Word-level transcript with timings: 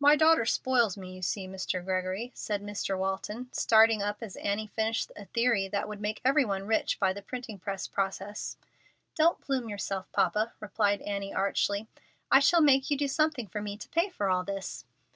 "My 0.00 0.16
daughter 0.16 0.44
spoils 0.44 0.96
me, 0.96 1.12
you 1.14 1.22
see, 1.22 1.46
Mr. 1.46 1.84
Gregory," 1.84 2.32
said 2.34 2.62
Mr. 2.64 2.98
Walton, 2.98 3.48
starting 3.52 4.02
up 4.02 4.18
as 4.20 4.34
Annie 4.38 4.66
finished 4.66 5.12
a 5.14 5.26
theory 5.26 5.68
that 5.68 5.86
would 5.86 6.00
make 6.00 6.20
every 6.24 6.44
one 6.44 6.66
rich 6.66 6.98
by 6.98 7.12
the 7.12 7.22
printing 7.22 7.60
press 7.60 7.86
process, 7.86 8.56
"Don't 9.14 9.40
plume 9.40 9.68
yourself, 9.68 10.10
papa," 10.10 10.52
replied 10.58 11.00
Annie, 11.02 11.32
archly; 11.32 11.86
"I 12.28 12.40
shall 12.40 12.60
make 12.60 12.90
you 12.90 12.96
do 12.98 13.06
something 13.06 13.46
for 13.46 13.62
me 13.62 13.76
to 13.76 13.88
pay 13.90 14.08
for 14.08 14.28
all 14.30 14.42
this." 14.42 14.84